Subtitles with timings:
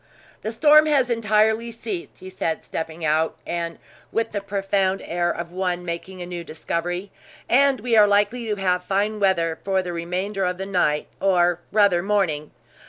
[0.41, 3.77] "The storm has entirely ceased," he said, stepping out, and
[4.11, 7.11] with the profound air of one making a new discovery,
[7.47, 11.59] "and we are likely to have fine weather for the remainder of the night or
[11.71, 12.49] rather, morning.